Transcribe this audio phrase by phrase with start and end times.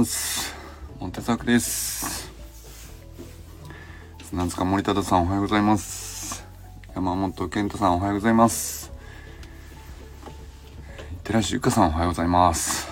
[0.00, 0.54] ます
[0.98, 2.30] モンテザクです。
[4.22, 6.42] 砂塚森忠さんおはようございます
[6.94, 8.90] 山本健太さんおはようございます。
[11.22, 12.88] 寺石ゆかさんおはようございます。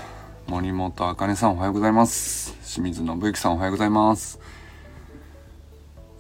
[0.48, 2.52] 森本茜さんおはようございます。
[2.62, 4.38] 清水信之さんおはようございます。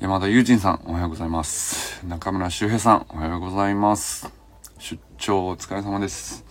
[0.00, 2.02] 山田友人さんおはようございます。
[2.06, 4.30] 中村修平さんおはようございます。
[4.78, 6.44] 出張お疲れ様です。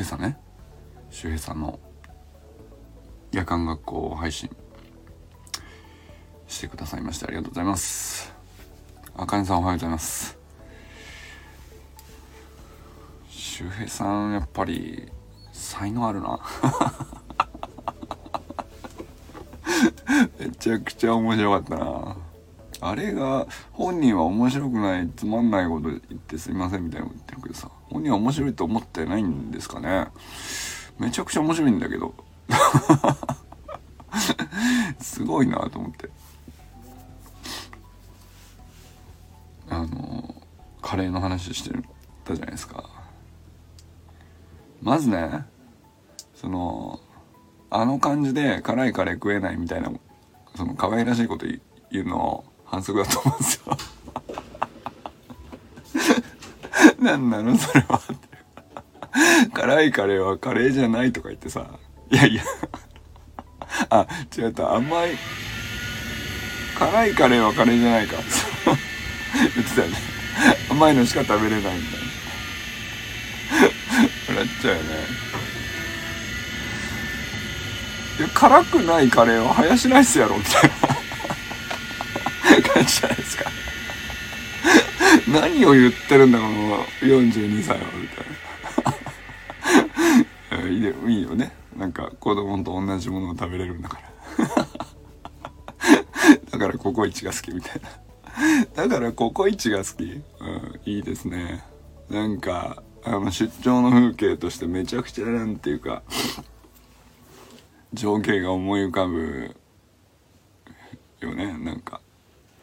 [0.00, 0.38] 今朝ね
[1.10, 1.78] 周平さんの
[3.32, 4.48] 夜間学校配信
[6.46, 8.32] してくださいましてありがとうございます。
[9.14, 10.38] あかねさんおはようございます。
[13.28, 15.12] 周平さんやっぱり
[15.52, 16.40] 才能あるな。
[20.40, 22.29] めちゃくちゃ面白かったな。
[22.80, 30.08] あれが本人は面白くないつまんないこと言ってすいませんみたいなこと言ってるけどさ本人は面白いと思ってないんですかね？
[30.98, 32.14] めちゃくちゃ面白いんだけど。
[35.00, 36.10] すごいなと思って。
[39.68, 40.34] あの
[40.82, 41.70] カレーの話して
[42.24, 42.84] たじゃないですか。
[44.82, 45.44] まずね
[46.34, 47.00] その
[47.70, 49.92] あの感じで辛いカレー食えないみたいな
[50.56, 53.76] その可愛らしいこと言うの反則だと思うんですよ。
[57.02, 57.58] 何なの？
[57.58, 58.00] それは
[59.52, 61.66] 辛いカレーはカレーじゃないとか言ってさ。
[62.10, 62.44] いやいや。
[63.90, 64.76] あ違った。
[64.76, 65.18] 甘い。
[66.78, 68.16] 辛いカレーはカレーじゃないか。
[69.34, 69.96] 言ってたよね。
[70.70, 72.06] 甘いのしか食べれないみたいな。
[74.28, 74.90] 笑っちゃうよね。
[78.20, 80.89] いや辛くないカレーはハヤシライスやろみたいな。
[82.62, 83.50] 感じじゃないですか。
[85.32, 88.26] 何を言ってるんだこの42歳はみたい
[90.60, 90.66] な。
[90.68, 90.80] いい
[91.18, 91.52] いいよね。
[91.76, 94.10] なんか子供と同じものを食べれるんだから。
[96.50, 97.88] だからココイチが好きみたいな。
[98.74, 100.22] だからココイチが好き、うん、
[100.84, 101.64] いいですね。
[102.08, 106.02] なんかあの出張の風景としてめちゃくちゃなんていうか
[107.92, 109.54] 情景が思い浮かぶ
[111.20, 111.58] よね。
[111.58, 112.00] なんか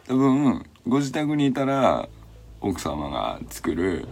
[0.07, 2.07] 多分ご自宅にいたら
[2.61, 4.07] 奥様が作る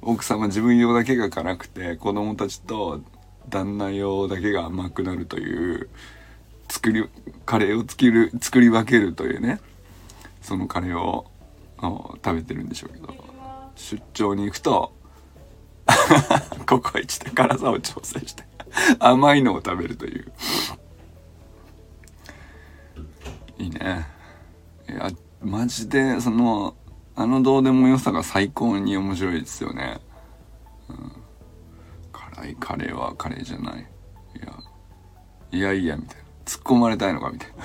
[0.00, 3.00] 奥様自分用だけが辛くて子供たちと
[3.48, 5.90] 旦那用だけが甘くなるという
[6.68, 7.08] 作り
[7.44, 9.60] カレーを作る作り分けるというね
[10.40, 11.26] そのカレーを
[12.24, 13.12] 食べてるんでしょうけど
[13.74, 14.92] 出張に行くと
[16.66, 18.44] ココイチで辛さを調整して
[19.00, 20.32] 甘いのを食べるという。
[23.58, 24.06] いいね。
[24.88, 25.10] いや
[25.42, 26.74] マジでその
[27.16, 30.00] あのどうでもよさが最高に面白いですよね。
[30.88, 31.12] うん、
[32.12, 33.86] 辛いカレーはカレーじゃない。
[35.52, 36.22] いや、いやいや、みたいな。
[36.44, 37.56] 突っ込まれたいのか、みたいな。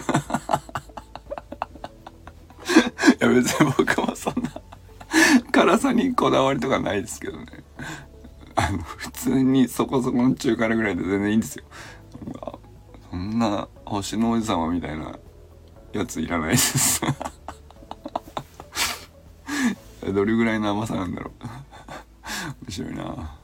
[3.16, 4.52] いや、別に僕もそんな
[5.52, 7.46] 辛さにこだわりとかないですけどね。
[8.56, 11.66] あの、普通にそこそこの中辛ぐらいで全然いいんですよ。
[13.12, 15.18] そんな星の王子様みたいな
[15.94, 17.02] やついらないです
[20.16, 21.44] どれぐらいの甘さなんだろう。
[22.66, 23.38] 面白いな。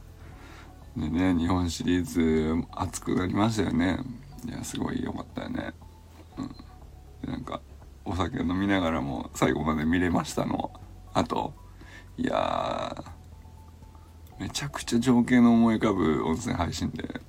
[0.95, 3.99] でね日本シリーズ熱くなりましたよね。
[4.47, 5.73] いやすごい良かったよね。
[6.37, 6.47] うん。
[6.47, 7.61] でなんか
[8.05, 10.71] お酒飲みながらも最後まで見れましたの。
[11.13, 11.53] あと
[12.17, 13.03] いや
[14.39, 17.21] めちゃくちゃ情景の思い浮かぶ温泉配信で。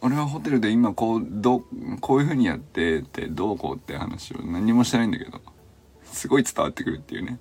[0.00, 1.60] 俺はホテルで今こうど
[2.00, 5.40] こういう風にやってってどうこうって話を何もしてないんだけど。
[6.12, 7.38] すごい伝わってくるっていうね。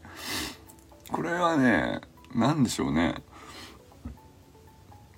[1.11, 2.01] これはね、
[2.33, 3.15] 何でしょうね。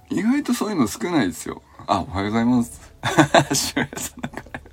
[0.10, 1.62] 意外とそういうの少ないですよ。
[1.88, 2.94] あ、おはようございます。
[3.54, 4.64] シュウさんのカレー。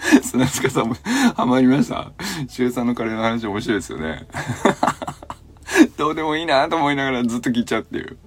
[0.22, 0.96] 砂塚さんも
[1.36, 2.12] ハマりました。
[2.48, 4.26] シュウさんのカレーの話面白いですよね。
[5.96, 8.18] どうでもいいなと思いながらずっと聞いちゃうっていう。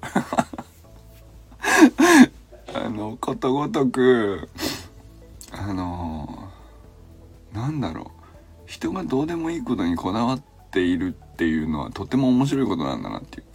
[2.73, 4.49] あの、ことごとく、
[5.51, 6.49] あの
[7.53, 8.12] なんだろう。
[8.73, 13.45] 人がどうでもいいことにこだわっているっていうのはとても面白いことなんだなっていう。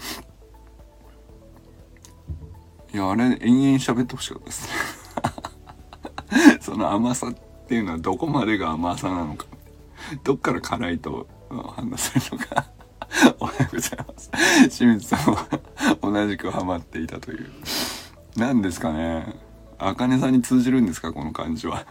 [2.95, 4.75] いや、あれ、延々喋ってほしかったですね
[6.63, 7.35] その甘さっ
[7.67, 9.47] ていうのはどこまでが甘さなのか。
[10.23, 11.27] どっから辛いと
[11.75, 12.67] 判断するのか
[13.41, 14.31] おはようございます。
[14.71, 15.49] 清水さんは
[16.01, 17.51] 同じくハマっていたという。
[18.37, 19.35] 何ですかね。
[19.79, 21.85] あかねさんに通じるんですかこの感じは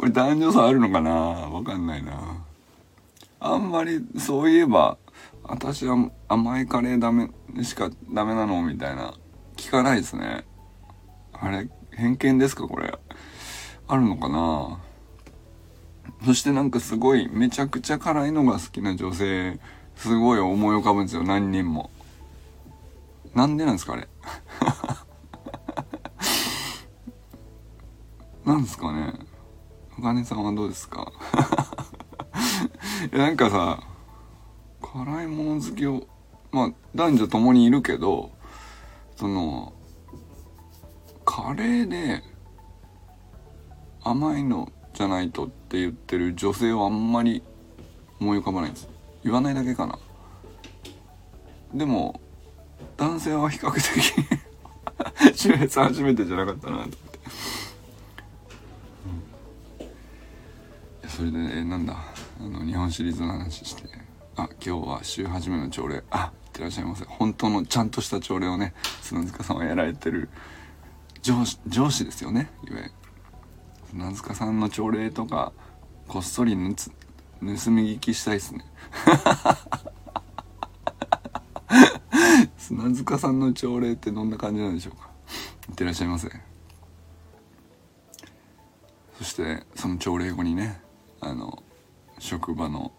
[0.00, 1.10] これ男女差あるのかな？
[1.10, 2.42] わかんないな。
[3.38, 4.96] あんまりそういえば、
[5.42, 7.28] 私は甘いカレーダメ
[7.62, 8.62] しかダメなの？
[8.62, 9.12] みたいな。
[9.58, 10.46] 聞かないですね。
[11.34, 12.66] あれ偏見ですか？
[12.66, 12.98] これ。
[13.88, 14.80] あるのかな？
[16.24, 19.60] そしてなんかすごいめちゃくちゃ辛いのが好きな女性。
[19.96, 21.24] すごい思い浮かぶんですよ。
[21.24, 21.90] 何人も。
[23.34, 24.08] なんでなんですかあれ？
[28.46, 29.12] なんですかね。
[30.00, 31.12] お金さんはどうですか？
[33.12, 33.82] なんかさ
[34.80, 36.06] 辛いもの好きを
[36.50, 38.30] まあ男女ともにいるけど
[39.16, 39.74] その
[41.26, 42.22] カレーで
[44.02, 47.42] 甘いのじゃないとって言ってる女性はあんまり
[48.20, 48.88] 思い浮かばないんです。
[49.22, 49.98] 言わないだけかな。
[51.74, 52.20] でも
[52.96, 56.96] 男性は比較的 周平さん初めてじゃなかったなと思って、
[59.82, 59.84] う
[61.04, 61.94] ん、それで、ね、なんだ？
[62.40, 63.82] あの日本シリーズの話して。
[64.36, 66.02] あ今日は週初めの朝礼。
[66.08, 67.04] あいってらっしゃいませ。
[67.04, 68.72] 本当のちゃんとした朝礼をね
[69.02, 70.30] 砂塚さんはやられてる。
[71.20, 72.92] 上司上司ですよねいわゆる。
[73.90, 75.52] 砂塚さんの朝礼とか
[76.08, 76.94] こっそりぬつ盗
[77.42, 78.64] み聞きしたいっすね。
[82.56, 85.10] 砂塚さんの朝礼ってどんな感じなんでしょうか？
[85.68, 86.30] いってらっしゃいませ。
[89.18, 90.80] そしてその朝礼後にね
[91.20, 91.62] あの
[92.18, 92.92] 職場の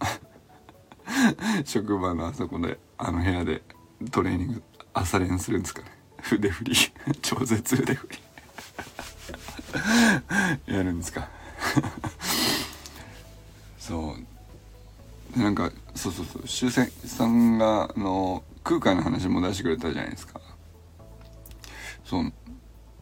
[1.64, 3.62] 職場のあそこであの部屋で
[4.10, 4.62] トレーニング
[4.92, 5.88] 朝練するんですかね。
[6.22, 6.74] 筆振り
[7.22, 8.18] 超絶筆振り。
[10.74, 11.28] やるんですか。
[13.78, 14.16] そ
[15.36, 15.38] う。
[15.38, 16.42] なんかそうそうそう。
[16.44, 20.40] 終戦さんがあの空海の話も出してくれたじゃないですか。
[22.04, 22.32] そう。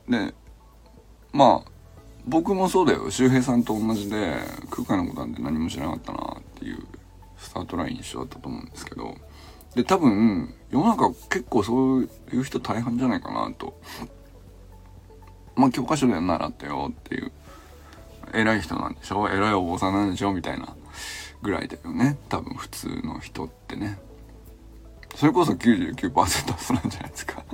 [0.08, 0.34] で
[1.32, 1.70] まあ
[2.26, 3.10] 僕もそうだよ。
[3.10, 4.38] 周平さんと同じで
[4.70, 6.78] 空海のことなんて何も知らなかったなっていう
[7.36, 9.14] スタートライン一緒だったと思うんですけど。
[9.74, 13.78] で多分世の中結構そういう人大半じゃないかなと。
[15.56, 17.32] まあ教科書で習ったよっていう
[18.32, 19.28] 偉い人なんでしょ？
[19.28, 20.32] 偉いお坊さんなんでしょ？
[20.32, 20.74] みたいな
[21.42, 22.16] ぐらいだよね。
[22.28, 23.98] 多分普通の人ってね。
[25.16, 27.44] それこそ99%そうなんじゃないですか。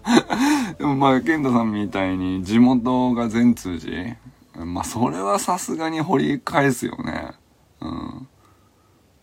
[0.78, 4.16] でもまあ健太さんみたいに地元が全通寺？
[4.64, 7.32] まあそれはさすがに掘り返すよね。
[7.80, 8.28] うん。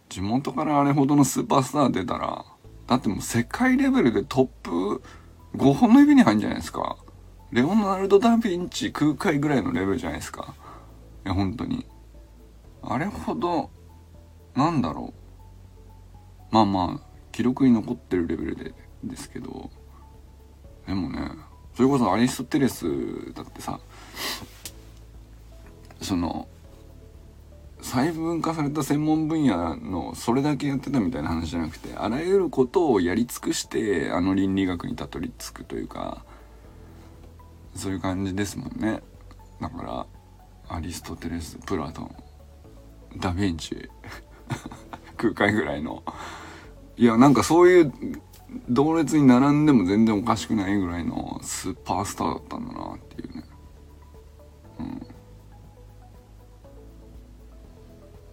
[0.10, 2.44] 地元からあれほどのスーパースター出たら
[2.88, 5.04] だってもう世界レベルでトップ
[5.56, 6.98] 5本の指に入るんじゃないですか。
[7.52, 10.54] レオナルド・ダ・ヴィンチ空海ぐらいのレベルじゃないですか。
[11.26, 11.86] いや本当に。
[12.82, 13.70] あれほど
[14.56, 15.14] なんだろ
[16.52, 16.54] う。
[16.54, 18.74] まあまあ記録に残ってるレベルで
[19.04, 19.70] ですけど。
[20.90, 21.20] でもね
[21.76, 23.80] それこそアリストテレスだってさ
[26.02, 26.48] その
[27.80, 36.26] 細分化された専門分野のそれだけやってたみたいな話じゃなくてあらゆることをやり尽くしてあの倫理学にたどり着くというか
[37.76, 39.04] そういう感じですもんね。
[39.62, 42.16] だからアリストテレスプラトン
[43.18, 43.90] ダ・ヴィンチ
[45.18, 46.04] 空海ぐらいの。
[46.98, 47.94] いやなんかそういう
[48.70, 53.44] 同列に並んでも全然おかしくないぐらいのスーパースターだったんだなっていうね。
[54.80, 54.84] う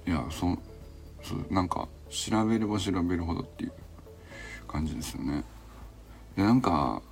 [0.09, 0.13] ん。
[0.13, 0.57] いやそ
[1.23, 3.73] そうなんか調べれば調べるほどっていう
[4.69, 5.45] 感じですよね。
[6.37, 7.03] でなんか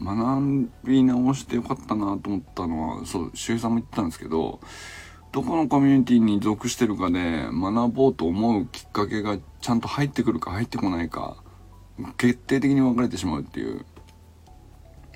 [0.00, 4.60] 学び直してよかったなと思ったのはそう周平さんも言ってたんですけど
[5.32, 11.42] どこのコミュニティに属してるかで学ぼうと思うきっかけがちゃんと入ってくるか入ってこないか
[12.16, 13.84] 決定的に分かれてしまうっていう。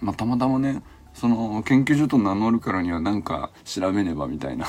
[0.01, 0.83] まあたまたまね
[1.15, 4.67] その研究所と名乗るからには何か調べねばみたいな。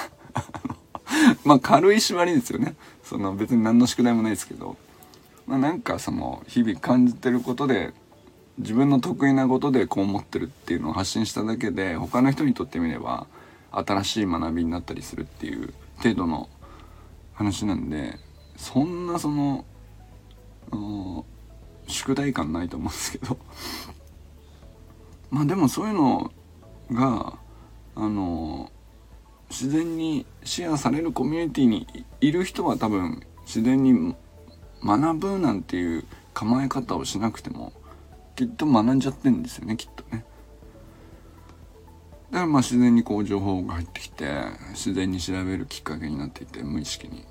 [1.44, 2.76] まあ軽い縛りですよね。
[3.04, 4.78] その別に何の宿題もないですけど。
[5.46, 7.94] まあなんかその日々感じてることで
[8.58, 13.28] 自分の得意なことでこう思ってるっていうのを発信しただけで他の人にとってみれば
[13.72, 16.50] 新しい学びになったりするっていう程度の
[17.34, 18.18] 話なんで
[18.58, 19.66] そんなその
[21.88, 23.38] 宿題感ないと思うんですけど
[25.32, 26.32] まあでもそういうの
[26.92, 27.38] が
[27.96, 28.72] あの
[29.50, 31.88] 自然にシェアされるコミュニティに
[32.22, 34.16] いる人は多分自然に
[34.84, 36.04] 学ぶなんていう
[36.34, 37.74] 構え方をしなくても
[38.36, 40.26] きっと学んじゃってんですよねきっとね。
[42.30, 47.26] だからまあ自然にこう情報が入ってきて自然に調べるきっかけになっていて無意識に。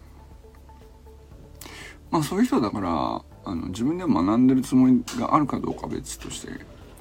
[2.10, 6.48] まあそういう人だからあの自分では学んでるつもりがあるかどうか別として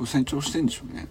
[0.05, 1.07] 成長してんでしょうね。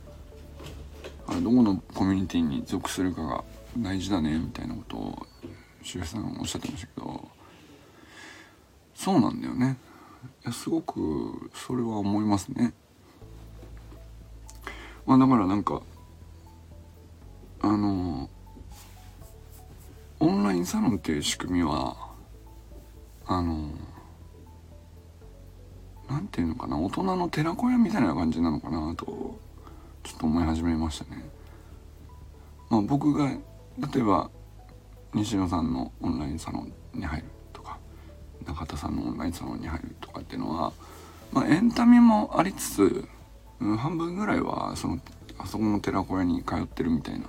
[1.27, 3.45] あどこのコミュニティに属するかが
[3.77, 5.27] 大事だねみたいなことを
[5.83, 7.29] 周平さんおっしゃってましたけど。
[8.95, 9.77] そうなんだよね。
[10.45, 12.73] いやすごくそれは思いますね。
[15.05, 15.83] まあだからなんか
[17.61, 18.31] あの
[20.21, 21.97] オンラインサロンっていう仕組みは
[23.27, 23.71] あの
[26.15, 29.05] なんていうのかな大人の寺子屋みたいな感じなのかなと
[30.05, 31.29] ちょっと思い始めましたね。
[32.71, 34.31] まあ、僕が例えば
[35.13, 37.79] 西野さんのオンラインサロンに入るとか
[38.47, 40.73] 中田さんのオンラインサロンに入るとかっていうのは、
[41.33, 43.09] まあ、エンタメもありつつ、
[43.61, 45.01] うん、半分ぐらいはその
[45.39, 47.27] あそこの寺子屋に通ってるみたいな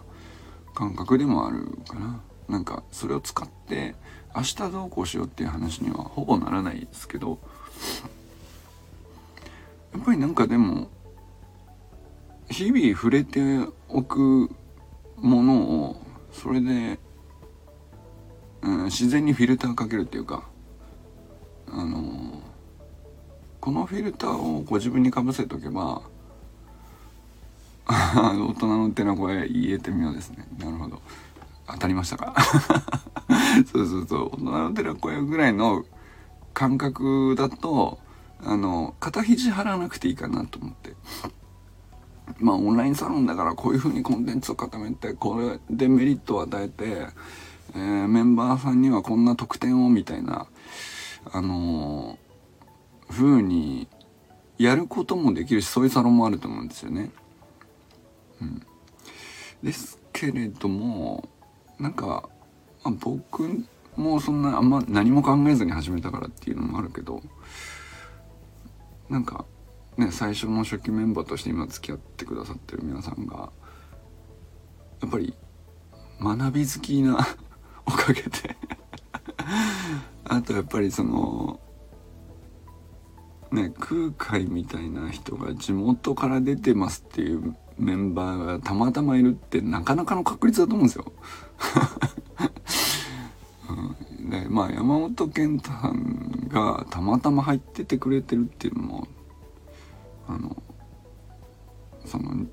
[0.76, 2.22] 感覚でもあるかな。
[2.48, 3.96] なんかそれを使って
[4.36, 7.40] 明日どうこうしようっていう話にはほぼならないですけど
[9.96, 10.90] やっぱりなんかでも
[12.50, 13.40] 日々触れて
[13.88, 14.50] おく
[15.16, 15.96] ものを
[16.34, 17.00] それで、
[18.62, 20.50] うん、自然にフィルターかけるっていうか
[21.70, 22.42] あの
[23.62, 26.02] このフィルターをご自分にかぶせとけば
[27.88, 30.46] 大人の寺子屋言えてみようですね。
[30.60, 31.02] なるほど。
[31.68, 32.36] 当たりましたか？
[33.72, 34.26] そうそうそう。
[34.26, 35.86] 大人の寺子屋ぐらいの
[36.54, 38.00] 感覚だと
[38.44, 40.94] あの肩肘張らなくていいかなと思って
[42.40, 47.08] まあオンラインサロンだからこういうふうにコンテンツを固めてこれでメリットを与えて、
[47.76, 50.48] えー、メンバーさんにはこんな特典をみたいな
[51.32, 53.88] あのー、風に
[54.58, 57.12] やることもできるしそういうサロンもあると思うんですよね。
[58.42, 58.62] うん、
[59.64, 61.28] ですけれども
[61.80, 62.30] なんか、
[62.84, 63.66] まあ、僕
[63.96, 67.22] もそんなあんま何も考えずに始めたからっていうのもあるけど
[69.10, 69.46] なんか
[69.98, 73.52] ね最初の初期メンバーとして今付き合ってくださってる皆さんが
[75.02, 75.36] やっぱり
[76.22, 77.18] 学び好きな
[77.86, 78.30] おかげで
[80.24, 81.60] あとやっぱりその
[83.52, 91.12] ね空海みたいな人が地元から出てますっていうメンバーがたまたまいるってなかなかの確率だと思うんですよ。
[94.30, 99.08] でまあ山本健太さんがたまたま入っててくれてるっていうのも
[100.28, 100.62] あの
[102.06, 102.46] その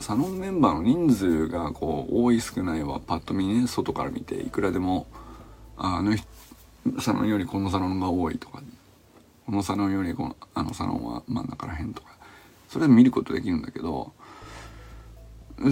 [0.00, 5.06] サロンメンバーの人数がこう多い少ないはパッと見ね外から見ていくらでも
[5.76, 6.16] あの
[7.00, 8.62] サロンよりこのサロンが多いとか
[9.46, 12.08] このサロンよりこのあのサロンは真ん中らへんとか
[12.68, 14.12] それで見ることできるんだけど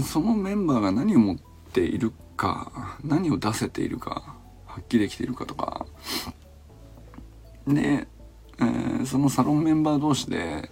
[0.05, 1.39] そのメンバーが何を持っ
[1.73, 4.37] ているか何を出せているか
[4.71, 5.87] 発揮できているかとか
[7.67, 8.07] で、
[8.59, 10.71] えー、そのサロンメンバー同士で、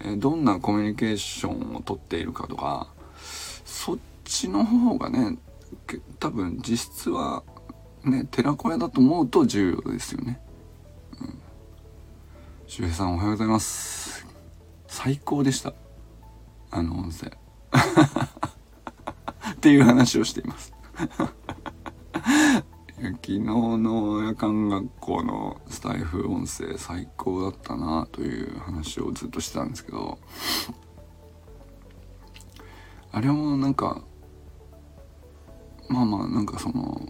[0.00, 2.88] えー、どんなコミュニケーションをとっているかとか
[3.64, 5.38] そっちの方がね
[6.18, 7.42] 多分実質は
[8.04, 10.40] ね寺子屋だと思うと重要ですよね。
[11.20, 11.38] うん、
[12.66, 14.26] 周平さんおはようございます。
[14.86, 15.74] 最高でした。
[16.70, 17.30] あの音声。
[19.52, 20.72] っていう話をしています
[23.00, 30.18] 昨日の夜間学校のスタイフ音声最高だったなという話をずっとしてたんですけど
[33.12, 34.02] あれもなんか
[35.88, 37.08] まあまあなんかその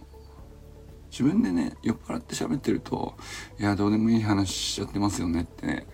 [1.09, 3.15] 自分でね酔っ払って喋ってると
[3.59, 5.87] いやどうでもいい話しちゃってますよねってね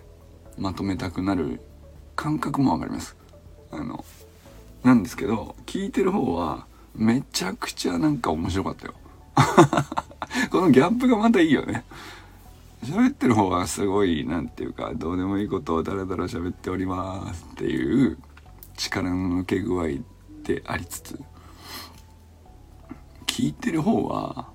[0.58, 1.60] まとめたくなる
[2.14, 3.16] 感覚もわかります。
[3.70, 4.04] あの
[4.84, 8.94] なんですけど聞いてる方はめちゃくちゃなんか面白かったよ。
[10.50, 11.84] このギャップがまたいいよね。
[12.84, 18.16] 喋ってる方はすごい何て言うかどうでもいいことをダラダラ喋っておりますっていう
[18.76, 19.86] 力の抜け具合
[20.44, 21.20] でありつつ
[23.26, 24.48] 聞いてる方は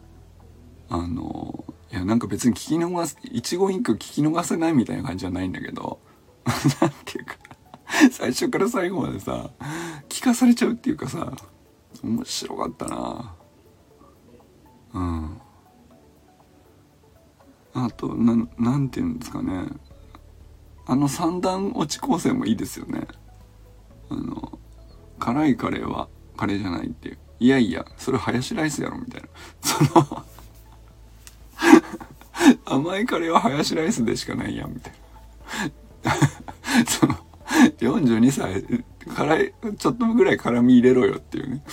[0.90, 6.00] あのいやなんか別に聞き逃す一言一句聞き逃せないみたいな感じじゃないんだけど
[6.46, 7.36] 何て言うか
[8.12, 9.50] 最初から最後までさ
[10.08, 11.34] 聞かされちゃうっていうかさ
[12.02, 13.41] 面白かったな。
[14.94, 15.42] うん。
[17.74, 19.68] あとななんて言うんですかね。
[20.86, 23.08] あの三段落ち構成もいいですよね。
[24.10, 24.60] あの
[25.20, 27.18] 辛いカレーはカレーじゃないっていう。
[27.40, 29.28] いやいやそれハヤシライスやろみたいな。
[29.62, 30.26] その
[32.66, 34.94] 甘いカレーはハヤシライスでしかないやんみたい
[36.04, 36.12] な。
[36.88, 37.16] その
[37.80, 38.64] 42歳
[39.16, 41.64] 辛いちょっとぐらい辛み入れろよっていうね。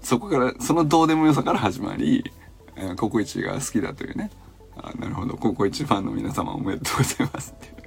[0.00, 2.32] そこからそのどうでもよさから始まり、
[2.78, 4.30] え、ココイチが好きだというね。
[4.76, 5.36] あなるほど。
[5.36, 7.78] ココイチファンの皆様おめでとうございますっていう。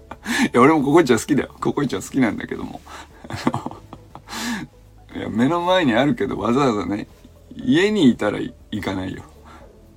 [0.48, 1.56] いや俺もココイチは好きだよ。
[1.60, 2.82] ココイチは好きなんだけども。
[5.16, 7.08] いや目の前にあるけどわざわざね
[7.56, 9.24] 家にいたら行かないよ。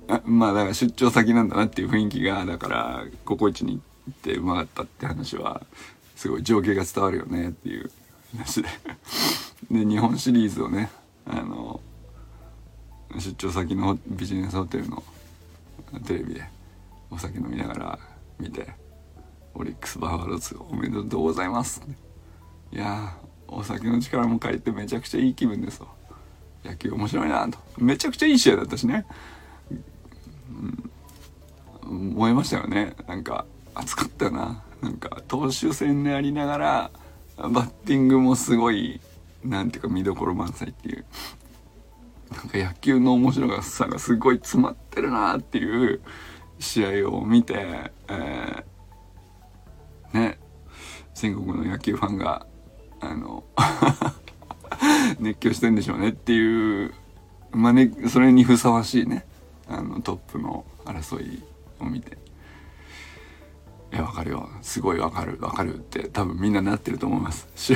[0.07, 5.61] あまあだから出張先なんだなっていう雰囲気がだからココイチに行ってうまかったって話は
[6.15, 7.91] すごい情景が伝わるよねっていう
[8.37, 8.69] 話で。
[9.71, 10.91] で日本シリーズをね
[11.25, 11.79] あの
[13.19, 15.03] 出張先のビジネスホテルの
[16.05, 16.43] テレビで
[17.09, 17.99] お酒飲みながら
[18.39, 18.67] 見て
[19.53, 21.81] オリックス・バファローズおめでとうございます
[22.71, 23.15] いや
[23.47, 25.87] お酒の力も借りてめちゃくちゃいい気分ですわ。
[26.63, 27.57] 野球面白いなと。
[27.77, 29.05] めちゃくちゃいい試合だったしね、
[31.85, 32.95] うん、燃えましたよね。
[33.07, 33.45] なんか
[33.75, 34.63] 熱かったよな。
[34.81, 36.91] なんか投手戦でありながら
[37.37, 38.99] バッティングもすごい
[39.43, 41.05] なんていうか見どころ満載っていう。
[42.31, 46.01] なんか野球の面白さがすごい詰まってるなっていう
[46.59, 50.39] 試合を見て、えー、ね
[51.13, 52.45] 全国の野球ファンが
[52.99, 53.43] あの
[55.19, 56.93] 熱狂してんでしょうねっていう
[57.51, 59.25] まあねそれにふさわしいね
[59.67, 61.43] あのトップの争い
[61.79, 62.17] を見て。
[63.93, 64.49] いやわかるよ。
[64.61, 65.37] すごいわかる。
[65.39, 67.47] わかるって多分みんななってると思います。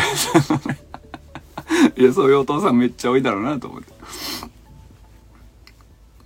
[1.95, 3.93] いやそういうお父さんめっちゃ多いだろうなと思って。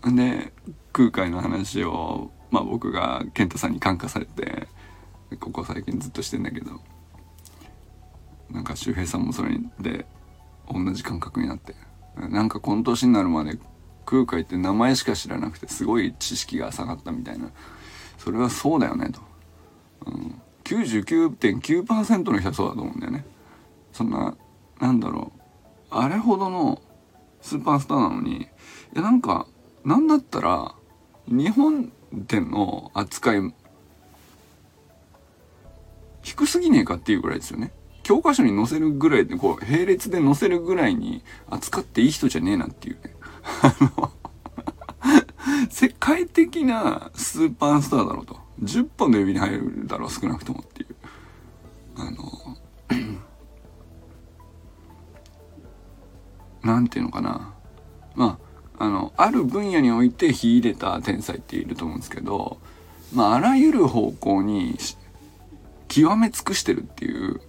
[0.05, 0.51] で
[0.91, 4.67] 空海の話を、まあ、僕が健太さんに感化されて
[5.39, 6.71] ここ最近ずっとしてんだけど
[8.51, 10.05] なんか周平さんもそれで
[10.71, 11.73] 同じ感覚になって
[12.15, 13.57] なんかこの年になるまで
[14.05, 17.49] 空海って名前しか知らなくてすごい知識が下がったみたいな。
[18.23, 19.19] それはそうだよねと、
[20.05, 23.25] うん、99.9%の人はそうだと思うんだよね。
[23.91, 24.37] そんな
[24.79, 25.41] なんだろう。
[25.91, 26.81] あれほどの
[27.43, 28.47] スーパースターなのにい
[28.95, 29.45] やなんか
[29.85, 30.73] なんだったら
[31.27, 33.53] 日本での扱い
[36.23, 37.73] 低すぎねえかっていうぐらいですよね。
[38.01, 43.15] 教科書に載せるぐらいで、こう、並列で載せるぐらいに扱っていい人じゃねえなっていうね。
[43.61, 44.11] あの
[45.69, 48.37] 世界的なスーパースターだろうと。
[48.61, 50.95] 10本の指に入るだろう、少なくともっていう。
[51.97, 52.57] あの、
[56.63, 57.53] なんていうのかな。
[58.15, 58.39] ま
[58.77, 62.57] あ、あの、ある分野において秀でた天才っていると思うんですけど、
[63.13, 64.75] まあ、あらゆる方向に
[65.87, 67.39] 極め尽くしてるっていう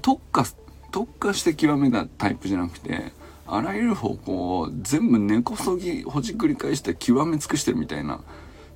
[0.00, 0.46] 特化
[0.92, 3.12] 特化して極めたタイプじゃなくて
[3.46, 8.20] あらゆる方向を全部根こそぎほじくり返して極め尽くしてるみたいな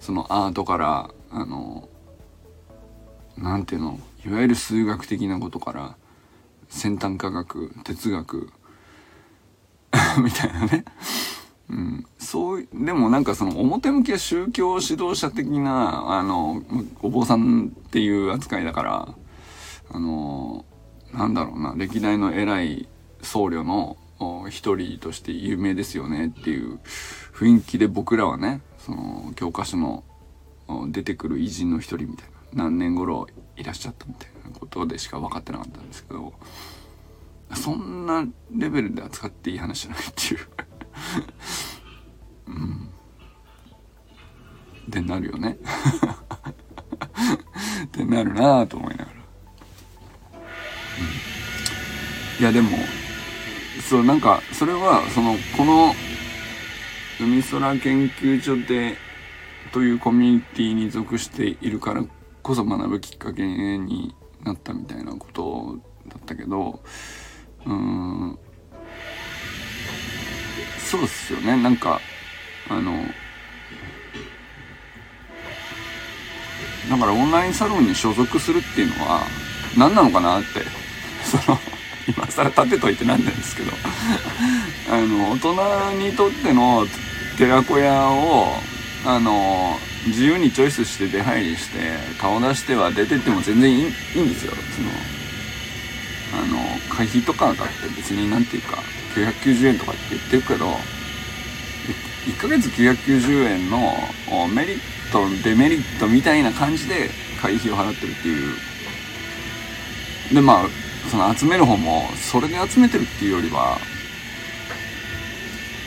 [0.01, 1.89] そのアートからあの
[3.37, 5.97] なんていうのいわゆる数学的なことから
[6.69, 8.51] 先端科学哲学
[10.23, 10.85] みたいなね、
[11.71, 16.63] うん、そうでもなんかその表向きは宗教指導者的なあの
[17.03, 19.09] お坊さんっていう扱いだから
[19.91, 20.65] あの
[21.13, 22.89] なんだろうな歴代の偉い
[23.23, 23.97] 僧侶の
[24.49, 26.79] 一人として有名ですよねっていう
[27.33, 30.05] 雰囲気で僕らはねその教科書の
[30.91, 36.33] 出てくる偉人の一人みたいな何年頃いらっしゃったみたいなことでしか分かってなかったんですけど
[37.55, 40.41] そんなレベルで扱っていい話じゃないっていう。
[42.49, 42.91] うん。
[44.89, 45.59] ってなるよね。
[47.85, 49.19] ってなるなぁと思いながら。
[52.41, 52.79] いやでも
[53.89, 55.93] そうなんかそれはそのこの
[57.21, 58.97] 海空研究所で
[59.73, 62.05] というコミュニティに属しているから
[62.43, 63.43] こそ学ぶきっかけ
[63.79, 66.81] になったみたいなことだったけど
[67.67, 68.39] うん。
[70.79, 71.57] そうっすよね。
[71.63, 72.01] なんか
[72.69, 72.93] あの
[76.91, 79.23] だからオンラインサロンに所属するっていうのは
[79.77, 80.63] 何なのかなって
[81.25, 81.59] その
[82.07, 83.73] 今更立てといてなんなんですけど。
[84.91, 86.87] あの大人にとっての
[87.37, 88.55] 寺子屋を
[89.05, 91.79] あの自由にチョイスして出入りして
[92.19, 94.53] 顔出しては出てっても全然いいいいんですよ。
[94.75, 94.89] その
[96.99, 98.79] 会費とかだって別になんていうか
[99.15, 100.67] 990円とかって言ってるけど
[102.27, 103.93] 1ヶ月990円の
[104.53, 104.79] メリッ
[105.13, 107.09] トデメリットみたいな感じで
[107.41, 108.57] 会費を払ってるっていう。
[110.35, 110.67] でまあ
[111.09, 113.79] その集める方もそれで集めてるっていうよりは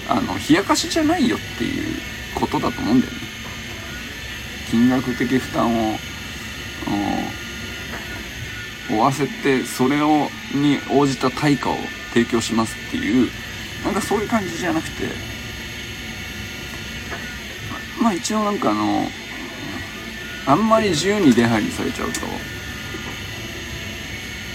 [0.08, 1.96] あの冷やかしじゃないよっていう
[2.34, 3.20] ことだと思うんだよね。
[4.72, 5.98] 金額的負担を
[8.92, 11.76] 負わせてそれをに応じた対価を
[12.14, 13.30] 提供しますっていう
[13.86, 15.08] なんかそういう感じじゃなくて
[18.02, 19.08] まあ一応なんかあの
[20.46, 22.20] あんまり自由に出入りされちゃうと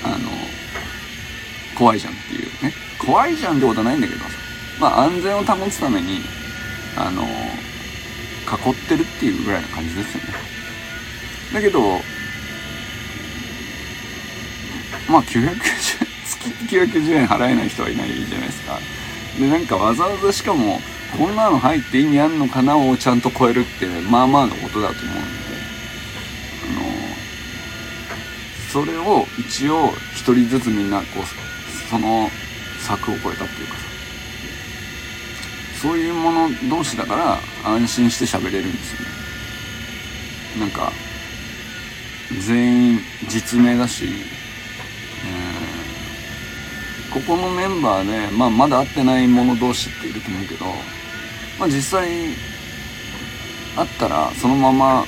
[0.05, 0.29] あの
[1.79, 2.73] 怖いじゃんっていうね。
[2.99, 4.21] 怖いじゃんってことはないんだけど
[4.81, 6.21] まあ安全を保つために
[6.97, 7.27] あの囲
[8.71, 10.31] ってるっていうぐらいな感じですよね。
[11.55, 12.01] だけど
[15.09, 15.99] まあ990円月
[16.69, 18.79] 990円払えない人はいないじゃないですか。
[19.39, 20.81] でなんかわざわざしかも
[21.17, 25.21] こんなの入って意味あんのかなをちゃんと超えるってまあまあのことだと思うんで。
[26.69, 26.87] あの
[28.73, 32.29] それを一応一人ずつみんなこうその
[32.81, 33.87] 柵を越えたっていうかさ。
[35.81, 39.07] そういうもの同士だから安心して喋れるんですよね。
[40.61, 40.91] なんか
[42.41, 44.09] 全員実名だし、
[47.17, 50.67] ここのメンバーで、まあ、まだ会ってない者同士っていると思うけど、
[51.59, 52.11] まあ、実際
[53.75, 55.07] 会ったらそのまま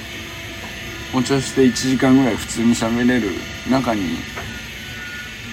[1.15, 3.29] お茶して1時間ぐらい普通に喋れる
[3.71, 4.17] 中に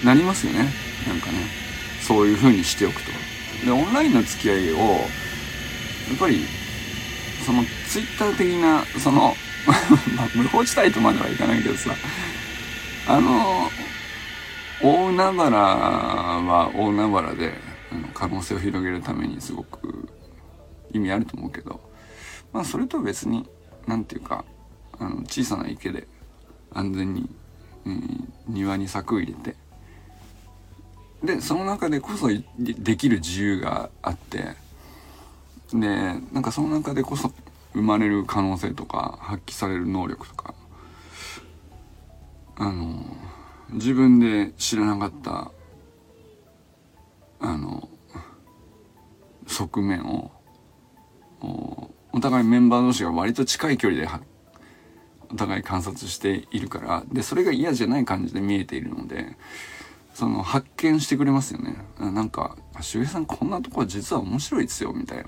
[0.02, 0.70] なりますよね。
[1.06, 1.38] なんかね。
[2.00, 3.10] そういう風にしておくと。
[3.62, 4.96] でオンラインの付き合いをや
[6.14, 6.40] っぱり
[7.44, 9.36] そのツイッター的なその
[10.16, 11.90] まあ、無法地帯とまではいかないけどさ
[13.08, 13.68] あの
[15.16, 17.52] 大海原は大海原で
[17.90, 20.08] あの可能性を広げるためにすごく
[20.92, 21.80] 意味あると思うけど
[22.52, 23.48] まあそれと別に
[23.86, 24.44] 何て言うか
[24.98, 26.06] あの小さな池で
[26.72, 27.30] 安全に、
[27.86, 29.56] うん、庭に柵を入れて
[31.24, 34.54] でその中でこそできる自由があって
[35.72, 35.78] で
[36.32, 37.32] なんかその中でこそ
[37.72, 40.54] 生まれる可能性とか発揮される能力とか
[42.56, 43.02] あの
[43.70, 45.50] 自分で知らなかった
[47.40, 47.88] あの
[49.46, 50.30] 側面を
[52.12, 54.08] お互いメンバー同士が割と近い距離で
[55.30, 59.36] お互い観察しているからでそれが嫌じゃない感じで見えているので
[60.14, 65.24] その発見してくれますよねなんか「周平さんこんなとこ実は面白いですよ」みたいな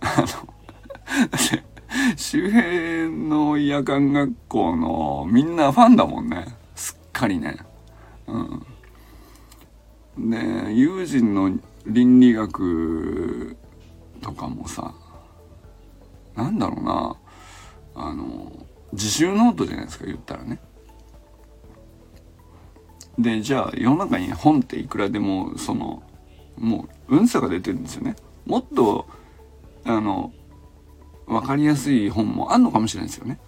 [0.00, 0.54] あの
[2.16, 6.57] 周辺の夜間学校のみんなファンだもんね。
[7.18, 7.56] かりね。
[8.26, 8.38] う
[10.20, 10.30] ん。
[10.30, 11.50] で、友人の
[11.86, 13.56] 倫理学
[14.20, 14.94] とかもさ、
[16.36, 17.16] なんだろうな、
[17.94, 18.52] あの、
[18.92, 20.60] 自習ノートじゃないですか、言ったらね。
[23.18, 26.02] で、じゃあ世の中に本っていくらでも、その、
[26.56, 28.14] もう、運差が出てるんですよね。
[28.46, 29.06] もっと、
[29.84, 30.32] あの、
[31.28, 33.38] 分かりやすい本もあんのかもしれないですよね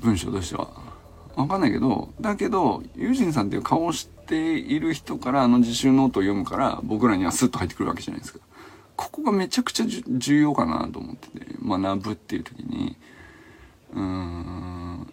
[0.00, 0.93] 文章としては
[1.36, 8.40] 分かんないけどだけど友人さんっていう顔を知っている人からあの自習ノートを読むから僕らにはスッと入ってくるわけじゃないですか。
[8.96, 12.96] ここがめちゃくちゃ重要かなと思ってて学ぶっていう時に。
[13.92, 15.12] うーん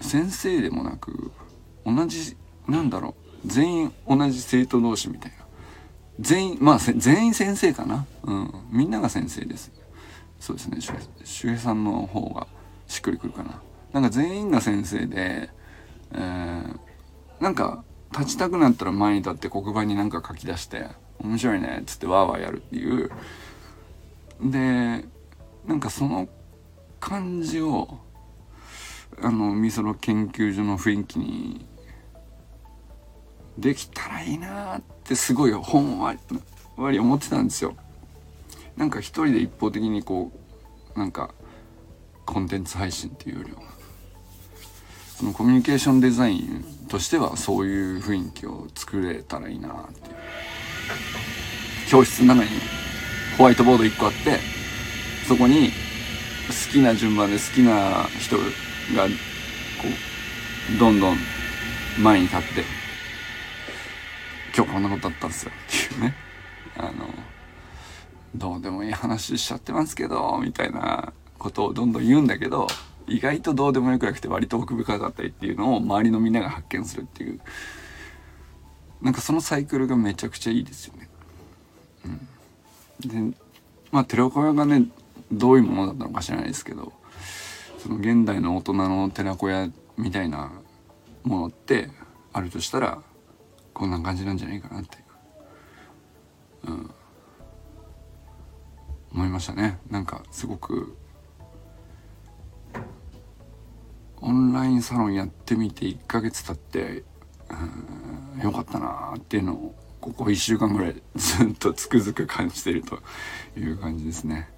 [0.00, 1.30] 先生でもなく
[1.86, 5.44] 同じなんだろう全員同じ生徒同士みたいな。
[6.20, 8.06] 全員まあ全員先生かな。
[8.22, 9.72] うんみんなが先生です。
[10.38, 10.78] そうですね
[11.24, 12.46] 周平さんの方が
[12.88, 13.60] しっくりくるかな。
[13.92, 15.50] なんか全員が先生で、
[16.12, 16.78] えー、
[17.40, 20.86] なんか立ちたくなったら前に立って黒板になんか書き出して
[21.18, 23.10] 面白いねっつってワーワーやるっていう
[24.42, 25.04] で
[25.66, 26.28] なんかその
[27.00, 27.98] 感じを
[29.20, 31.66] あのみそろ研究所の雰囲気に
[33.58, 36.14] できたらいいなってすごいほんわ
[36.90, 37.76] り思ってたんですよ。
[38.76, 40.32] なんか一人で一方的にこ
[40.96, 41.34] うなんか
[42.24, 43.58] コンテンツ配信っていうよりは
[45.22, 50.16] そのコミュニケーションデザインとしてはそういう雰囲気を作れたらいいなっていう。
[51.88, 52.50] 教室の中に
[53.38, 54.40] ホワイトボード1個あって
[55.28, 55.70] そこに
[56.48, 58.48] 好きな順番で好きな人がこ
[60.74, 61.16] うどんどん
[62.02, 62.64] 前に立って
[64.56, 66.16] 今日こんなことあったんですよっていうね
[66.76, 66.90] あの
[68.34, 72.66] どうでもいい話しちゃってますけどみたいなことをどんどん言うんだけど
[73.06, 77.40] 意外とどうでもよくなくて割と奥深かったりっていうのを周りのみんなが発見するっていう
[79.00, 81.08] なんかそのサイクルがめちゃくちゃいいですよね。
[83.04, 83.38] うん、で
[83.90, 84.86] まあ寺子屋がね
[85.30, 86.92] どういうものだったのか知らないですけど
[87.78, 90.52] その現代の大人の寺子屋みたいな
[91.24, 91.90] ものって
[92.32, 93.02] あるとしたら
[93.74, 94.98] こんな感じなんじゃないかなってい
[96.68, 96.72] う。
[96.72, 96.90] うん
[99.14, 100.96] 思いましたねなんかすごく
[104.22, 107.02] オンラインサロンやってみて1ヶ月経って
[108.42, 113.00] よかったなーっていうのをここ1週間ぐらいずっとつくづく感じてると
[113.58, 114.48] いう感じですね。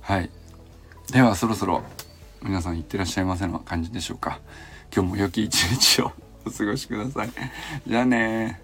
[0.00, 0.30] はい。
[1.12, 1.82] ではそろそろ
[2.42, 4.40] 皆さんいってらっしゃいませの感じでしょうか。
[4.94, 6.12] 今日も良き一日を
[6.46, 7.30] お過ごしください。
[7.86, 8.60] じゃあね